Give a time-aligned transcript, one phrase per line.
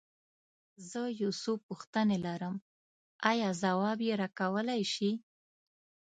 [0.89, 2.55] زه يو څو پوښتنې لرم،
[3.29, 5.11] ايا ځواب يې راکولی شې؟